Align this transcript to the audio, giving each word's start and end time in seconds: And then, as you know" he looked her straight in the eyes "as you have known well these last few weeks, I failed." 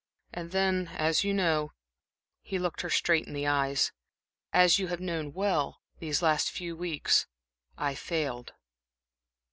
And 0.33 0.49
then, 0.49 0.87
as 0.93 1.23
you 1.23 1.31
know" 1.31 1.73
he 2.41 2.57
looked 2.57 2.81
her 2.81 2.89
straight 2.89 3.27
in 3.27 3.33
the 3.33 3.45
eyes 3.45 3.91
"as 4.51 4.79
you 4.79 4.87
have 4.87 4.99
known 4.99 5.31
well 5.31 5.83
these 5.99 6.23
last 6.23 6.49
few 6.49 6.75
weeks, 6.75 7.27
I 7.77 7.93
failed." 7.93 8.53